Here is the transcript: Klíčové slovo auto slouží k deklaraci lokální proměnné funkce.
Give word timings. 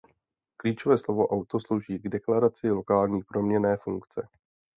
Klíčové 0.57 0.97
slovo 0.97 1.27
auto 1.27 1.59
slouží 1.59 1.99
k 1.99 2.09
deklaraci 2.09 2.71
lokální 2.71 3.21
proměnné 3.23 3.77
funkce. 3.77 4.27